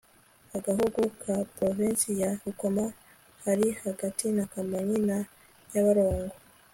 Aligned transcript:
agahugu 0.57 1.01
ka 1.21 1.35
provinsi 1.55 2.07
ya 2.21 2.29
rukoma 2.43 2.85
hari 3.43 3.67
hagati 3.83 4.23
ya 4.37 4.45
kamonyi 4.51 4.97
na 5.07 5.17
nyabarongo 5.69 6.35